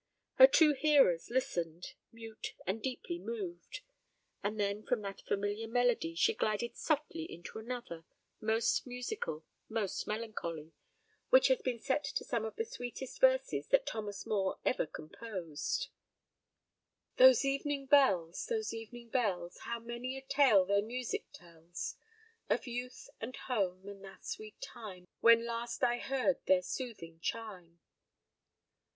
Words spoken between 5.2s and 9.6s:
familiar melody she glided softly into another, most musical,